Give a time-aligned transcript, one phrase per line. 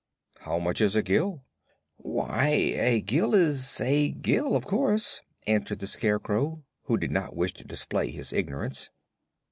[0.39, 1.43] "How much is a gill?"
[1.97, 7.53] "Why a gill is a gill, of course," answered the Scarecrow, who did not wish
[7.53, 8.89] to display his ignorance.